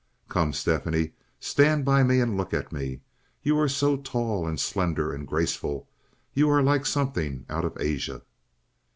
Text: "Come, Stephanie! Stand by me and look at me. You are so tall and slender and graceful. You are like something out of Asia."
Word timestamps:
"Come, 0.29 0.51
Stephanie! 0.51 1.11
Stand 1.39 1.85
by 1.85 2.01
me 2.01 2.21
and 2.21 2.35
look 2.35 2.55
at 2.55 2.71
me. 2.71 3.01
You 3.43 3.59
are 3.59 3.69
so 3.69 3.97
tall 3.97 4.47
and 4.47 4.59
slender 4.59 5.13
and 5.13 5.27
graceful. 5.27 5.87
You 6.33 6.49
are 6.49 6.63
like 6.63 6.87
something 6.87 7.45
out 7.49 7.65
of 7.65 7.77
Asia." 7.79 8.23